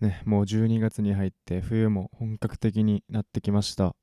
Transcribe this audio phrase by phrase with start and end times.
[0.00, 3.96] ね、もう12月に入って冬も本格的になってきました。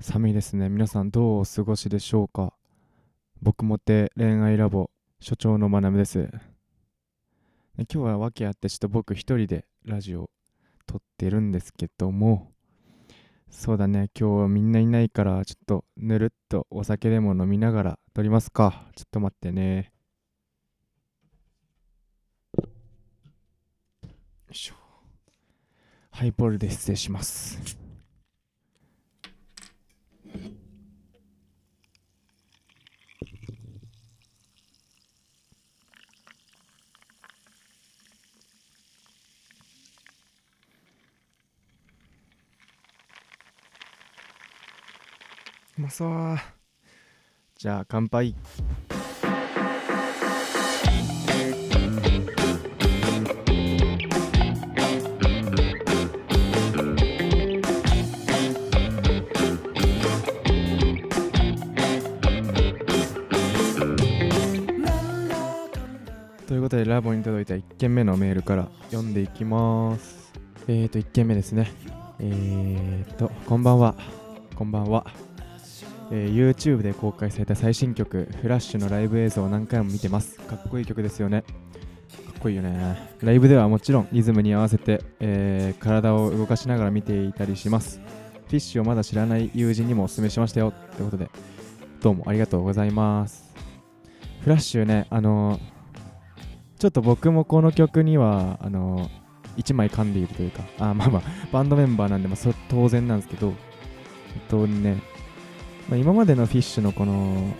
[0.00, 0.68] 寒いですね。
[0.68, 2.54] 皆さんどうお過ごしでしょうか？
[3.42, 6.18] 僕もて恋愛ラボ所長のまなむです。
[6.18, 6.30] ね
[7.78, 10.30] 今日は訳あってちょっと僕一人でラジオ
[10.86, 12.52] 撮ってるんですけども、
[13.50, 18.86] そうだね、今日はみんないないからちょっとぬるっとお酒でも飲みながら撮りますか。
[18.94, 19.90] ちょっと待ってね。
[22.58, 22.64] よ
[24.50, 24.83] いしょ。
[26.16, 27.76] ハイボールで失礼します。
[45.76, 46.38] うまそう。
[47.56, 48.36] じゃあ乾杯。
[66.46, 70.32] ということでラボに届いた1件目のメールから読んでいきます。
[70.68, 71.72] えーと1件目ですね。
[72.20, 73.94] えーとこんばんは。
[74.54, 75.06] こんばんは。
[76.10, 81.46] えー YouTube で公開された最新曲「フラッシュのライブ映像を何回も見てますかっこいい曲ですよねか
[82.38, 88.00] っこいいよねライブではもちろんリズムに合わせて、えー体を動かしながら見ていたりします
[88.48, 91.30] フィッシュをまだ知らない友人にもお勧めしましたよってことで
[92.02, 93.54] どうもありがとうございます
[94.42, 95.73] フラッシュねあのー
[96.78, 99.10] ちょっと僕もこの曲にはあの
[99.56, 101.22] 1枚噛んでいるというかあまあまあ
[101.52, 103.56] バンドメンバーなんで、まあ、そ当然なんですけど本
[104.48, 105.02] 当にね
[105.88, 107.54] まあ、今までのフィッシュのこの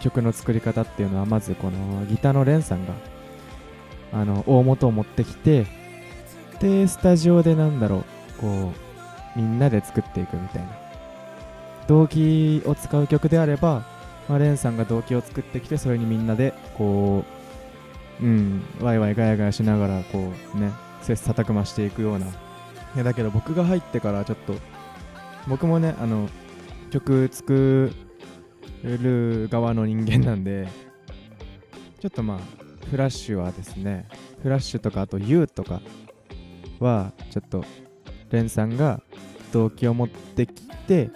[0.00, 2.94] 曲の作り方っていうのはまずこのギターのレンさんが
[4.12, 5.66] あの大元を持ってきて
[6.58, 8.04] でスタジオでなんだろう
[8.40, 8.72] こ
[9.36, 10.68] うみんなで作っていくみたいな。
[11.86, 13.84] 動機を使う曲であれば、
[14.28, 17.39] まあ、レンさんが動機を作ってきてそれにみんなでこう
[18.22, 20.72] うんワイワイガヤガヤしながらこうね
[21.02, 22.26] 切磋琢磨していくような。
[22.26, 24.54] いやだけど僕が入ってからちょっと
[25.48, 26.28] 僕もねあの
[26.90, 27.92] 曲作
[28.82, 30.68] る側の人間なんで
[32.00, 32.38] ちょっとまあ
[32.90, 34.08] フラッシュはですね
[34.42, 35.80] フラッシュとかあと YOU とか
[36.80, 37.64] はちょっと
[38.30, 39.00] レンさんが
[39.52, 41.10] 動機を持ってきて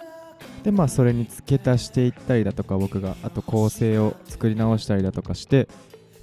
[0.63, 5.67] でまあそれに付け足していったりだとか僕があと構成を作り直したりだとかして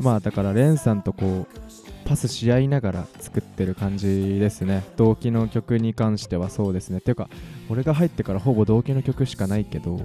[0.03, 4.83] まあだからレンさんとこうパスし合いながら作ってる感じですね。
[4.97, 7.01] 動機の曲に関してはそうですね。
[7.01, 7.31] ていうか
[7.71, 10.01] 俺が入ってからほぼ同期の曲しかないけど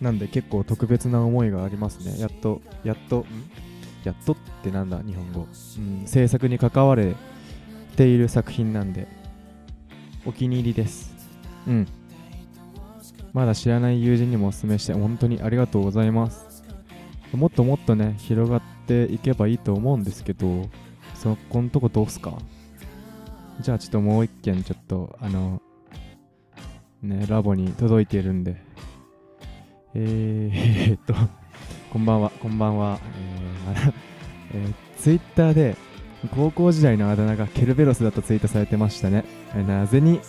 [0.00, 2.20] なんで結構特別な思いがありますね。
[2.20, 3.24] やっとやっと
[4.04, 5.48] やっとってなんだ日本語、
[5.78, 7.14] うん、制作に関われ
[7.96, 9.08] ている作品なんで
[10.26, 11.14] お気に入りです。
[11.66, 11.88] うん。
[13.32, 16.53] まだ知らない友人にもお勧めして本当にありがとうございます。
[17.36, 20.68] もっともっとね広がっていけばいいと思うんですけど
[21.14, 22.34] そこんとこどうすか？
[23.60, 25.62] じゃあちょっともう一件ちょっとあの
[27.04, 28.56] ね、ラボに届いているんで。
[29.94, 31.14] えー、 っと、
[31.92, 32.98] こんばんは、こんばんは。
[33.76, 33.92] えー、
[34.54, 35.76] えー、ツイッターで、
[36.34, 39.24] 高校時代のあだ名がケルベロスだとツイートされてましたね。
[39.54, 40.20] えーなぜに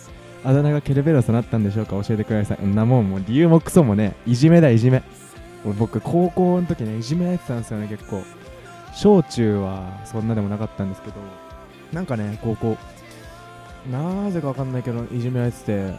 [0.44, 2.64] あだ名がケルベロスとなったんでしょうか教えてください。
[2.64, 5.02] んなもん、もう理由もクソもね、いじめだ、いじめ。
[5.72, 8.22] 僕、高校の時ね、いじめられてたんですよね、結構。
[8.94, 11.16] 小中はそんなでもなかったんですけど、
[11.92, 12.76] なんかね、高校、
[13.90, 15.94] なぜかわかんないけど、いじめられてて、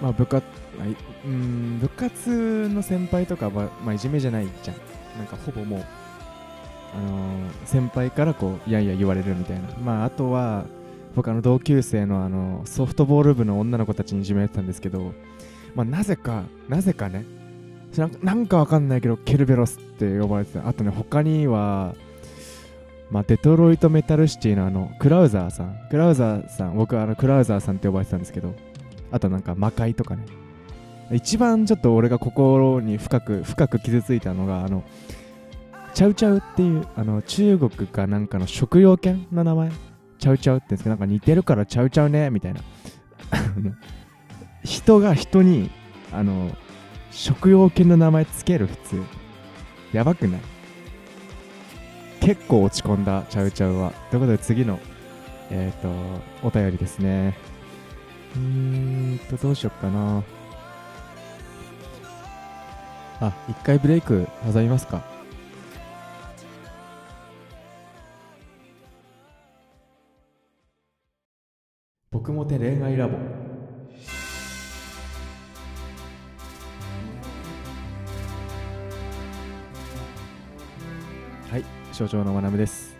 [0.00, 0.46] まあ部活、
[0.78, 0.88] まあ
[1.24, 4.76] うん、部活の先輩とかは、まあ、いじめじゃないじゃん。
[5.18, 5.84] なんかほぼもう、
[6.94, 9.68] あのー先輩からこう、いやいや言われるみたいな。
[9.84, 10.64] まああとは、
[11.14, 15.12] 僕あの同級生のあのソフトボール部の女の子たちにいじめられてたんですけど、
[15.74, 17.24] まあなぜか、なぜかね、
[17.96, 20.68] なんかなんかわかんないけど、ケルベロスって呼ばれてた。
[20.68, 21.94] あとね、他には、
[23.10, 25.76] まあ、デトロイトメタルシティのあの、クラウザーさん。
[25.90, 28.54] クラウザーさん、僕はあの、クラウザーさんって呼ばれてたんですけど、
[29.10, 30.24] あとなんか魔界とかね
[31.12, 34.84] 一番ちょっと俺が心に深く深く傷ついたのがあの
[35.92, 39.70] チャウチャウっていうあの中国かなんかの食用犬の名前
[40.18, 42.60] チャウチャウって言うんですけどなんか似てるからチャウチャウねみたいな
[44.62, 45.70] 人が人に
[46.12, 46.50] あの
[47.10, 49.02] 食用犬の名前つける普通。
[49.92, 50.40] やばくない？
[52.20, 53.92] 結構落ち込んだチャウチャウは。
[54.10, 54.78] ということで次の
[55.50, 55.88] えっ、と
[56.46, 57.36] お便りですね。
[58.36, 60.22] うーんと、どうしよっかな。
[63.20, 65.02] あ、一回ブレイク挟みますか。
[72.12, 73.39] 僕もて恋愛ラボ。
[81.50, 82.94] はい所長のまなぶです。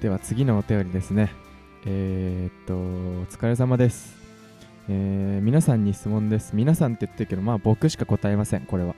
[0.00, 1.32] では次のお便りですね。
[1.84, 4.14] えー、っとお疲れ様です。
[4.88, 6.54] えー、皆さんに質問です。
[6.54, 8.94] 皆さんって言ってるけどまあ僕しか答えませんこれは。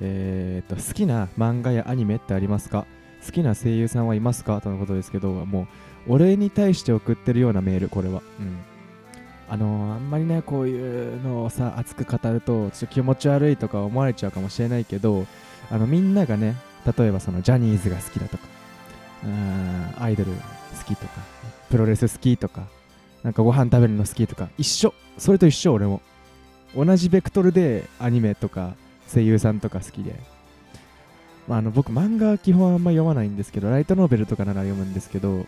[0.00, 2.86] えー、っと好きな漫画やアニメってありますか？
[3.26, 4.60] 好きな声優さんはいますか？
[4.60, 5.66] とのことですけども
[6.06, 8.22] う俺に対して送ってるようなメールこれは。
[8.38, 8.58] うん。
[9.48, 15.26] あのー、あんまりねこういうのをさ熱く語るとちょっと気持ち悪いとか思われちゃうかもしれないけど
[15.68, 16.54] あのみんながね
[16.86, 18.44] 例えばそのジャニーズが好きだとか
[19.24, 20.36] うんアイドル好
[20.86, 21.12] きとか
[21.70, 22.66] プロレス好きとか
[23.22, 26.00] なんかご飯食べるの好きとか一緒それと一緒俺も。
[26.76, 28.74] 同じベクトルでアニメとか
[29.12, 30.14] 声優さんとか好きで。
[31.46, 35.44] まあ、あの僕漫画は基本あんま読まないんですけどライトノーベルとかなら読むんですけど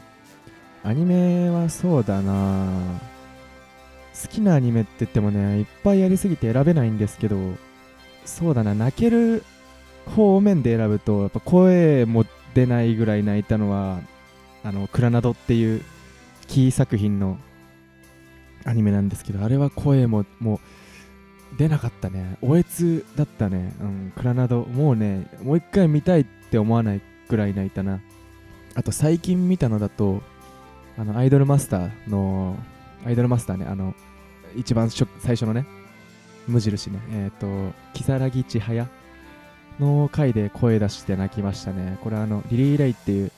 [0.84, 2.66] アニメはそうだな。
[4.22, 7.36] 好きなアニメって言ってもねいっぱいやりすぎて選べないんですけど
[8.24, 9.42] そうだな泣ける
[10.06, 12.24] 方面で選ぶとやっぱ声も
[12.54, 14.00] 出ないぐらい泣いたのは
[14.64, 15.82] あのクラナドっていう
[16.46, 17.38] キー作品の
[18.64, 20.60] アニメなんですけどあれは声ももう
[21.56, 22.36] 出なかったね。
[22.42, 23.72] おえつだったね。
[23.80, 24.60] うん、クラナド。
[24.64, 28.00] もうね、もう一回見たいって思わないくらい泣いたな。
[28.74, 30.22] あと最近見たのだと、
[30.98, 32.56] あの、アイドルマスターの、
[33.04, 33.94] アイドルマスターね、あの、
[34.54, 35.06] 一番最
[35.36, 35.66] 初のね、
[36.46, 38.88] 無印ね、えっ、ー、と、如月千早
[39.80, 41.98] の回で声出して泣きましたね。
[42.02, 43.32] これあの、リリー・レイっていう、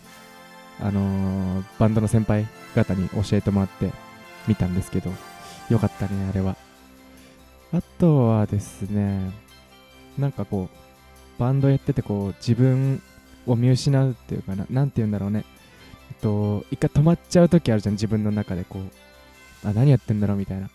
[0.80, 3.92] あのー、バンドの先輩方に教えてもらって
[4.46, 5.10] 見たんですけど、
[5.68, 6.56] よかったね、あれは。
[7.72, 9.30] あとはですね、
[10.16, 13.02] なんかこう、バンドやっててこう、自分
[13.46, 15.44] を見失うっていうかな、なんて言うんだろうね。
[16.10, 20.70] えっと、一回止まっちゃう時あるじゃん、自分の中でこう、あ、何やってんだろうみたいな。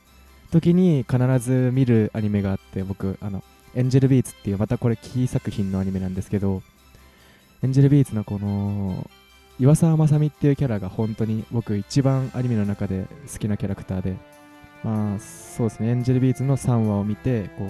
[0.52, 3.44] 時に必ず見るアニメがあって、僕、あの、
[3.76, 6.62] エンジェルビーツっていう、またこれキー作品のアニメなんですけど、
[7.64, 9.10] エンジェルビーツのこの、
[9.60, 14.16] 岩沢雅美っていうキャラが本当に僕一番アニメの中で好きなキャラクターで、
[14.84, 17.70] まあ、そうですね、エンジェルビーツの3話を見て、こう、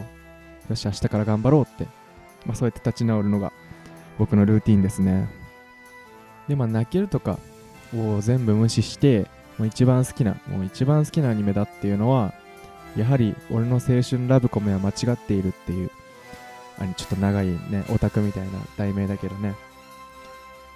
[0.69, 1.85] よし、明日から頑張ろうって、
[2.45, 3.51] まあ、そうやって立ち直るのが
[4.17, 5.29] 僕のルーティンですね。
[6.47, 7.37] で、まあ、泣けるとか
[7.95, 9.27] を全部無視して、
[9.57, 12.33] もう一番好きな、もう一番好きなアニメだっていうのは、
[12.95, 15.91] やはり俺の青春ラブコメは間違っているっていう、
[16.79, 19.55] あちょっと長いね、オタクみたいな題名だけどね。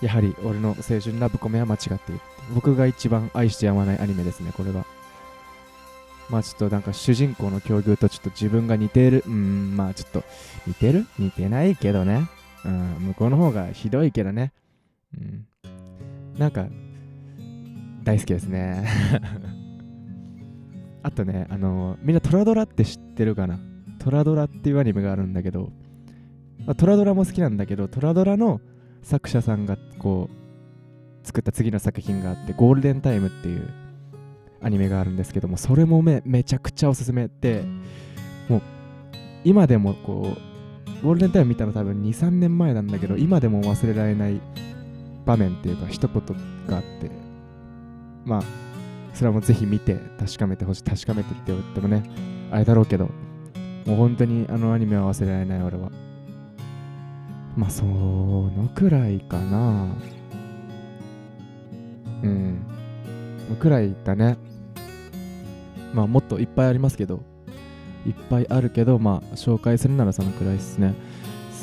[0.01, 2.21] やはり俺の青春ラブコメは間違っている。
[2.53, 4.85] 僕が一番愛してやまないアニメですね、これは。
[6.29, 9.23] まあちょっとなんか主人公の境遇とちょっと自分が似ている。
[9.25, 10.23] うん、まあちょっと
[10.65, 11.07] 似てる？
[11.17, 12.27] 似てないけどね。
[12.65, 14.51] うん、向こうの方がひどいけどね。
[15.15, 15.47] うん。
[16.37, 16.65] なんか、
[18.03, 18.87] 大好きですね。
[21.07, 23.59] あとね、あのみんなトラドラって知ってるかな？
[23.99, 25.71] トラドラっていうアニメがあるんだけど、
[26.65, 28.61] まあ、トラドラも好きなんだけど、トラドラの
[29.01, 33.69] 作者さんがこう、作った次の作品があって、ゴールデンタイムっていう
[34.61, 37.63] アニメがあるんですけどもそれもめめちゃくちゃおすすめで
[38.49, 38.61] もう
[39.43, 44.41] 今でもこうゴールデンタイム見たの多分23年前なんだけど今でも忘れられない
[45.25, 46.23] 場面っていうか一言
[46.67, 47.11] があって
[48.25, 48.43] まあ
[49.13, 52.03] それはもうぜひ見て確かめてほしい確かめてって言ってもね
[52.51, 53.09] あれだろうけど
[53.85, 55.89] もう本当にあのアニメは忘れられない俺は。
[57.55, 59.87] まあそのくらいかな。
[62.21, 62.59] うん。
[63.59, 64.37] くらいだね。
[65.93, 67.23] まあもっといっぱいありますけど
[68.05, 70.93] いっぱいあるけどまあ紹介するならそのくらいですね。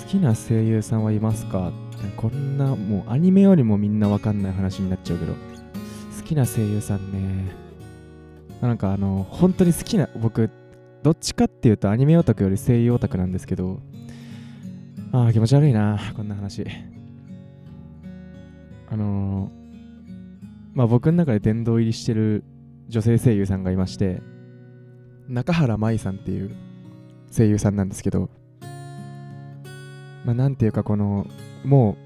[0.04, 1.72] 好きな声優さんはいますか？
[2.16, 5.53] こんなもうアニメよりもみんなわかんない話になっちゃうけど。
[6.24, 7.54] 好きな声優さんね。
[8.62, 10.48] なんかあの本当に好きな僕
[11.02, 13.78] どっちかっていうとアニメオタクより声優オタクなんですけど。
[15.12, 16.64] ああ気持ち悪いなこんな話。
[18.90, 19.52] あの、
[20.72, 22.42] まあ僕の中で殿堂入りしてる
[22.88, 24.22] 女性声優さんがいまして
[25.28, 26.56] 中原舞さんっていう
[27.30, 28.30] 声優さんなんですけど。
[30.24, 31.26] まあなんていうかこの
[31.66, 31.98] も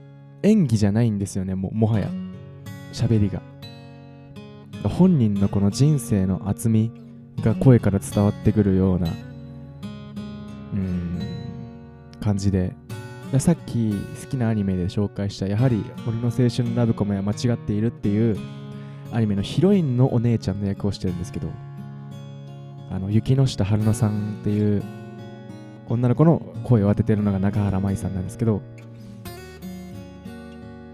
[0.43, 2.11] う演技じゃないんですよねももはや。
[2.93, 3.58] 喋りが。
[4.85, 6.93] 本人のこの人生の厚み
[7.43, 9.09] が声から伝わってくるような
[10.73, 11.21] うん
[12.21, 12.75] 感じで
[13.39, 13.93] さっき
[14.23, 18.39] 好きなアニメで紹介したやはり俺の青春ラブコメは間違っているっていう
[19.13, 21.49] アニメのヒロインのお姉ちゃんの役をしてるんですけど、
[22.91, 24.83] あの、雪下春乃さんっていう
[25.89, 28.61] 女の子の声を当ててるのが中原舞さんなんですけど、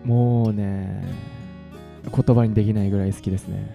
[0.04, 1.02] もうね、
[2.10, 3.74] 言葉にできないぐらい好きですね。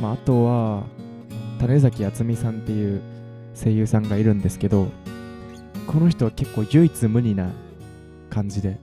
[0.00, 0.84] まあ、あとは
[1.58, 3.00] 種崎敦美さんっていう
[3.54, 4.88] 声優さんがいるんですけど
[5.86, 7.50] この人は結構唯一無二な
[8.28, 8.78] 感じで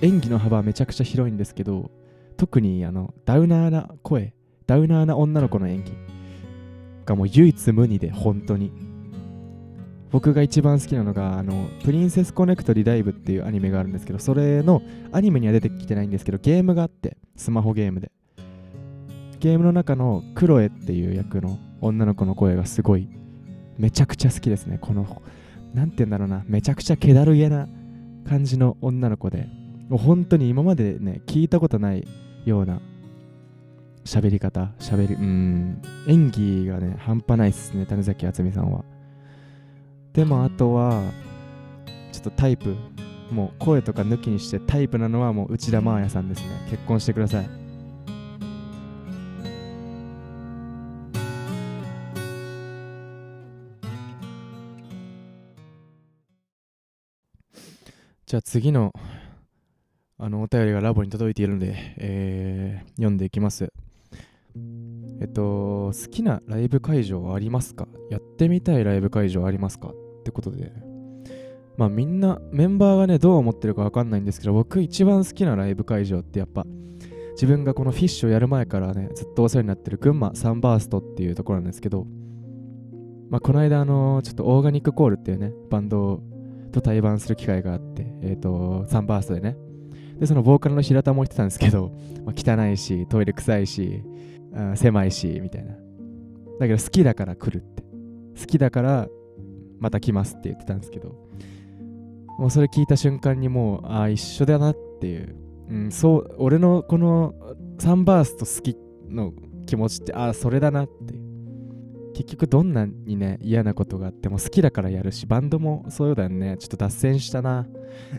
[0.00, 1.90] 演技の幅はめちゃくちゃ広いんですけど
[2.38, 4.32] 特にあのダウナーな声
[4.66, 5.92] ダウナーな女の子の演技
[7.04, 8.72] がもう唯一無二で本当に
[10.10, 18.10] 僕が一番好きなのがあのプリンセスコネクトリダイブっていうアニメがあるんですけどそれのアニメには出てきてないんですけどゲームがあってスマホゲームで。
[19.38, 23.08] ゲームの中のクロエっていう役の女の子の声がすごい
[23.78, 24.76] めちゃくちゃ好きですね。
[24.78, 25.22] この
[25.72, 27.66] 何て言うんだろうなめちゃくちゃ気だるげな
[28.28, 29.48] 感じの女の子で。
[29.88, 32.06] もう本当に今までね聞いたことない
[32.44, 32.80] ような
[34.04, 38.84] 喋り方喋りうん演技がね半端ないっすね種崎敦美さんは。
[40.12, 41.02] でもあとは
[42.12, 42.74] ちょっとタイプ
[43.30, 46.48] もう声とか抜きにしてタイプなのはもう内田真彩さんですね。
[46.68, 47.48] 結婚してください。
[58.26, 58.92] じゃあ次の
[60.18, 63.72] あのお便りがラボに届いているので、えー、読んでいきます。
[65.20, 67.88] えっと、好きなライブ会場はありますか？
[68.10, 69.92] やってみたいライブ会場ありますか？
[70.20, 70.72] ってことで、
[71.76, 76.66] まあみんな、メンバーがね、どう思ってるかわかんないんですけど、僕一番好きなライブ会場ってやっぱ、
[77.32, 82.06] 自分がこのフィッシュをやる前からね、ずっとお世話になってる群馬サンバーストっていうところなんですけど、
[83.30, 86.20] まあこの間あの、ちょっとオーガニックコールっていうね、バンド
[86.70, 89.56] と対バンする機会があって、えっ、と、サンバーストでね。
[90.18, 91.92] で、そのボーカルの平田も言ってたんですけど、
[92.26, 94.02] まあ、汚いし、トイレ臭いし、
[94.54, 95.72] あ狭いし、みたいな。
[96.58, 97.82] だけど好きだから来るって。
[98.38, 99.08] 好きだから
[99.80, 101.16] また来ますって言ってたんですけど、
[102.38, 105.34] もうそれ聞いた瞬間にもう、ああ、一緒だなっていう。
[105.68, 107.34] うん、そう、俺のこの
[107.78, 108.76] サンバースト好き
[109.08, 109.32] の
[109.66, 111.30] 気持ちって、ああ、それだなって。
[112.20, 116.56] 結局どんなにね嫌なことがあっても好きだからやるしバンドもそうだよね。
[116.58, 117.66] ちょっと脱線したな。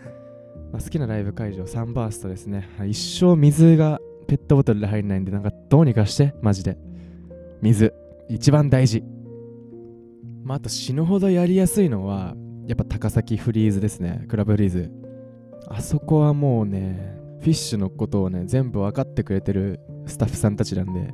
[0.73, 2.67] ま好きなライブ会場サンバーストですね。
[2.87, 6.77] 一生水がペットボトルで入んないんでなんかどうにかしてマジで。
[7.61, 7.93] 水
[8.27, 9.03] 一番大事。
[10.43, 12.35] まああと死ぬほどやりやすいのは
[12.67, 14.91] やっぱ高崎フリーズですねクラブフリーズ
[15.67, 21.13] あそこはもうねフィッシュのことをね全部分かってくれてるスタッフさんたちなんで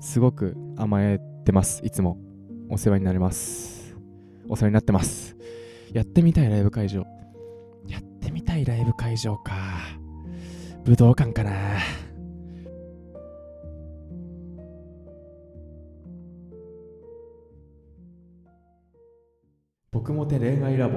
[0.00, 1.80] すごく甘えてます。
[1.84, 2.18] いつも。
[2.68, 3.96] お世話になります。
[4.48, 5.36] お世話になってます。
[5.92, 7.04] やってみたいライブ会場。
[7.88, 9.54] やってみたいライブ会場か。
[10.84, 11.52] 武道館かな。
[20.06, 20.96] 僕もて恋愛ラボ。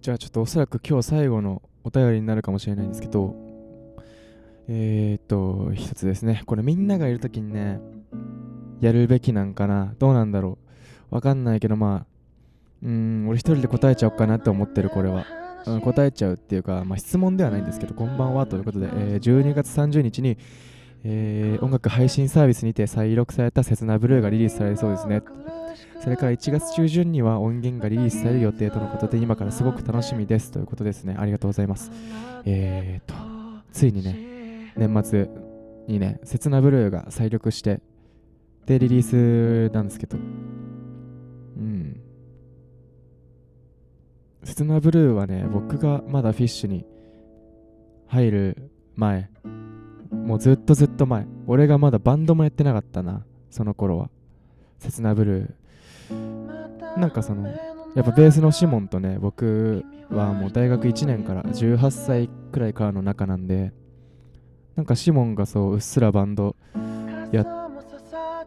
[0.00, 3.34] じゃあちょっとおそらく今日最後のお便りになるかもしれないんですけど、
[4.68, 6.44] えー、っと、一つですね。
[6.46, 7.80] これみんながいるときにね、
[8.80, 9.96] やるべきなんかな？
[9.98, 10.58] どうなんだろ
[11.10, 11.14] う？
[11.16, 12.06] わかんないけど、まあ、
[12.84, 15.26] うん、俺一人で答えちゃおうかなって思ってる、これは。
[15.66, 20.38] うん、答えちゃうっていうか、まあ、質問ではないんですけど、こんばんはということで、えー、12月30日に、
[21.04, 25.22] えー、音楽配信サービスにて再録された「切なブルー」がリリースされそうですね。
[26.02, 31.16] それから1月中旬には音源がリリースされる予定とのことで今からすごく楽しみですということですね。
[31.18, 31.90] ありがとうございます。
[32.44, 33.14] えーと、
[33.72, 35.28] ついにね、年末
[35.86, 37.80] にね、切なブルーが再録して、
[38.66, 40.16] で、リリースなんですけど、
[44.50, 44.56] うん。
[44.56, 46.84] 切なブルーはね、僕がまだフィッシュに
[48.06, 49.30] 入る前、
[50.10, 54.10] もうずっとずっと前、俺がまだバンドもやってなかったな、その頃は。
[54.80, 57.46] 切なブルーなんかその
[57.94, 63.72] やっぱベースのシモンとね僕はもう大学1年から18歳くらいからの仲なんで
[64.76, 66.56] なんかシモンがそううっすらバンド
[67.32, 67.44] や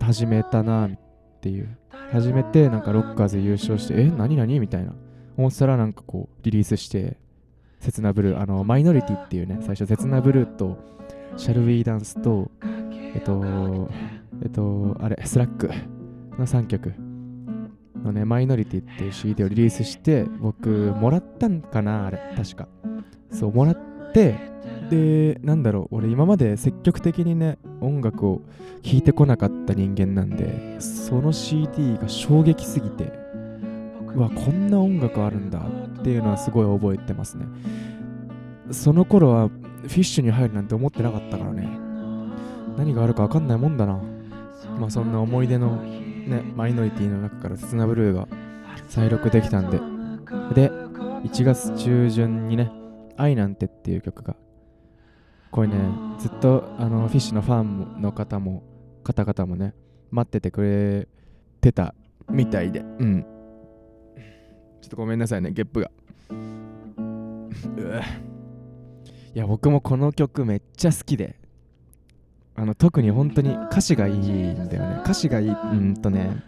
[0.02, 1.00] 始めたなっ
[1.42, 1.78] ていう
[2.12, 4.94] 始めてなんかロッカーズで優勝してえ何何みたいな
[5.38, 7.18] 思ってたらなんかこうリリースして
[7.80, 10.78] 「切なブルー」あのマイノリティっていうね最初「切なブルー」と
[11.38, 12.52] 「シャルウィーダンスと」
[13.16, 13.90] えっと
[14.42, 15.70] えっとあれスラック
[16.38, 16.94] の3曲
[18.04, 22.68] のね、マイノリティっていう CD をリリースして、僕、もらったんかなあれ、確か。
[23.32, 24.38] そう、もらって、
[24.90, 28.42] で、なんだろう、俺今まで積極的にね、音楽を
[28.82, 33.23] 聴いてこなかった人間なんで、その CD が衝撃すぎて、う
[34.16, 37.46] わ、こんな音楽あるんだっていうのはすごい覚えてますね。
[38.72, 41.68] その頃はフィッシュに入るなんて思ってなかったからね。
[42.78, 44.00] 何があるか分かんないもんだな。
[44.80, 48.28] まあそんな思い出のね、マイノリティの中から切なブルーが
[48.88, 49.80] 再録できたんで。
[50.54, 50.72] で、
[51.24, 52.72] 1月中旬にね
[53.16, 54.36] 「愛なんて」っていう曲が
[55.52, 55.76] これね
[56.20, 58.64] ずっとあのフィッシュのファンの方も
[59.04, 59.74] 方々もね
[60.12, 61.08] 待っててくれ
[61.62, 61.96] てた
[62.30, 63.26] みたいでうん
[64.84, 65.90] ちょっとごめんなさいねゲップが。
[69.34, 71.38] いや僕もこの曲めっちゃ好きで。
[72.56, 75.00] あの特に本当に歌詞がいいんだよね。
[75.04, 76.44] 歌詞がいいうんとね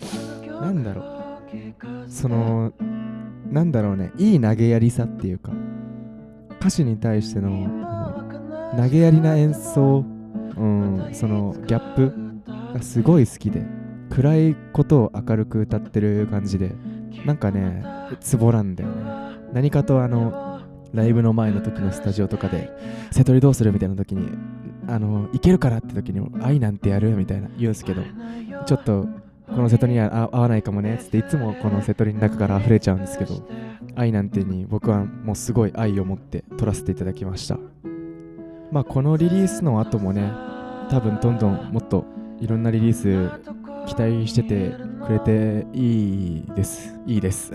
[0.47, 2.09] なんだろう。
[2.09, 2.73] その
[3.49, 4.11] なんだろうね。
[4.17, 5.53] いい投げやりさっていうか。
[6.59, 7.69] 歌詞に対しての
[8.75, 10.03] 投げやりな演奏、
[10.57, 12.13] うん、そのギャップ
[12.73, 13.63] がすごい好きで。
[14.09, 16.75] 暗いことを明るく歌ってる感じで。
[17.25, 18.95] なんかねツボなんだよね。
[19.53, 20.61] 何かとあの
[20.93, 22.71] ライブの前の時のスタジオとかで
[23.11, 24.29] 瀬戸りどうするみたいな時に
[24.87, 28.03] あのいけるからって時に愛なんてやるみたいな言うんですけど
[28.65, 29.07] ちょっと
[29.47, 33.47] この瀬戸には合わないかもねっつっていつもこの瀬戸りの中から溢れちゃうんですけど
[33.95, 37.57] 愛なんてに僕はもうすごい愛を持って撮らせていただきました。
[38.71, 40.31] まあこのリリースの後もね
[40.89, 42.05] 多分どんどんもっと
[42.39, 43.29] いろんなリリース
[43.85, 46.93] 期待しててくれていいです。
[47.05, 47.53] いいです。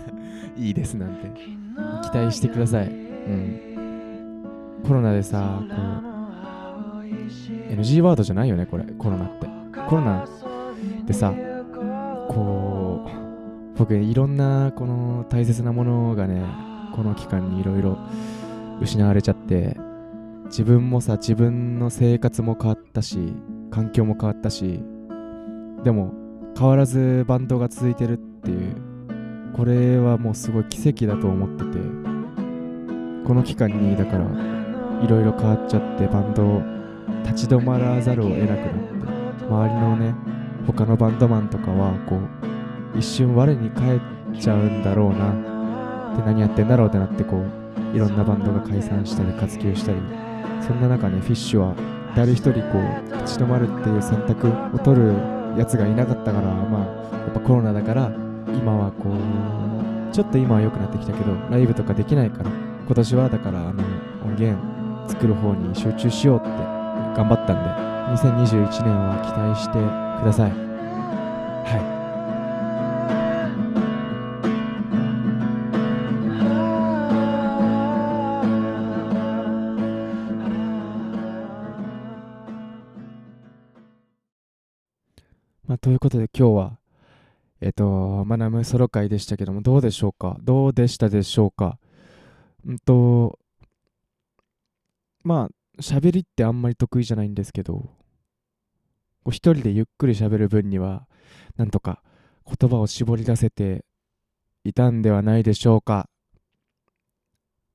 [0.56, 1.30] いいですなんて。
[2.10, 2.88] 期待してください。
[2.88, 3.70] うん。
[4.86, 5.74] コロナでさこ
[6.98, 8.84] う NG ワードじゃないよねこれ。
[8.98, 9.46] コロナって。
[9.88, 10.26] コロナ
[11.06, 11.32] でさ
[12.28, 16.44] こう僕いろんなこの大切なものがね
[16.94, 17.98] この期間にいろいろ
[18.80, 19.76] 失われちゃって
[20.46, 23.32] 自分もさ自分の生活も変わったし
[23.70, 24.82] 環境も変わったし
[25.82, 26.12] でも
[26.60, 28.76] 変わらずバンドが続いてるっていう
[29.56, 31.78] これはもうすごい奇跡だと思ってて
[33.26, 34.26] この期間にだから
[35.02, 36.62] いろいろ変わっちゃってバンドを
[37.24, 40.14] 立ち止まらざるを得なくなって周りのね
[40.66, 42.18] 他のバンドマンとかはこ
[42.94, 44.00] う一瞬我に返っ
[44.38, 45.30] ちゃうんだろうな
[46.12, 49.98] って何やってんだろうってなってこういろんなバンドが解散したり活休したり
[50.60, 51.74] そんな中ねフィッシュは
[52.14, 58.12] 誰一人こう立ち止まるっていう選択を取るやつがいなかったからまあやっぱコロナだから
[58.48, 62.50] 今はこうちょっと今は良くなってきたけどライブとかできないから
[62.86, 63.82] 今年はだからあの
[64.24, 64.58] 音源
[65.08, 66.48] 作る方に集中しようって
[67.16, 67.90] 頑張ったんで
[68.22, 69.74] 2021年は期待して
[70.22, 70.69] くださいはい。
[85.90, 86.78] ということで今日は
[87.60, 90.36] えっ、と、マナムソロ会でしたけども、どうでしょうか？
[90.40, 91.80] どうでしたでしょうか？
[92.64, 93.40] うんと、
[95.24, 97.90] まあ、喋りってあんまり得意じゃないんですけど、こ
[99.26, 101.08] う一人でゆっくり喋る分には、
[101.56, 102.04] なんとか
[102.46, 103.84] 言葉を絞り出せて
[104.62, 106.08] いたんではないでしょうか？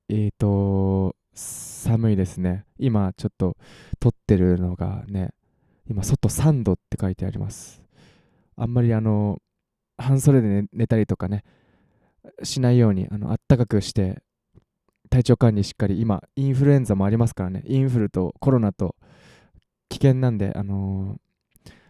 [0.08, 2.64] えーと、寒いですね。
[2.78, 3.58] 今ちょっと
[4.00, 5.34] 撮ってるのがね、
[5.86, 7.84] 今外3度って書いてあります。
[8.56, 9.40] あんまりあの、
[9.98, 11.44] 半袖で寝たりとかね、
[12.42, 14.22] しないように、あの、あったかくして
[15.08, 18.96] 体調管理しっかり今インフルエンザもありますからねインフルとコロナと
[19.88, 21.16] 危険なんであの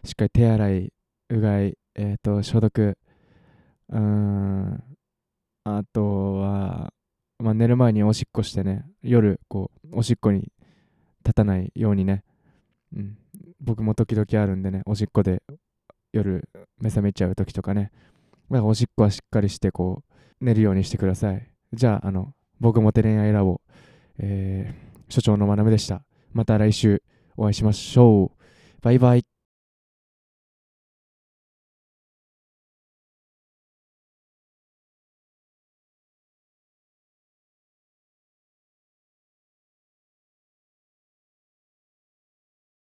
[0.03, 0.93] ー、しっかり手洗い
[1.29, 2.97] うがいえ、ー、と消毒
[3.89, 4.83] うん
[5.63, 6.93] あとは、
[7.39, 10.51] まあ、寝る前におしっこしてね夜こうおしっこに
[11.23, 12.23] 立たないようにね、
[12.95, 13.17] うん、
[13.59, 15.41] 僕も時々あるんでねおしっこで
[16.17, 16.49] 夜
[16.79, 17.91] 目覚めちゃう時とかね
[18.49, 23.61] だからおしっこはしっかりしてこう寝るようにしてくださいじゃああの僕もテ恋愛ラボ、
[24.19, 26.03] えー、所長のまなめでした。
[26.33, 27.03] また来週
[27.35, 28.81] お会いしましょう。
[28.81, 29.36] バイバイ。